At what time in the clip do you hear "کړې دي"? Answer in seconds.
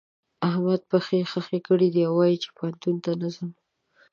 1.67-2.01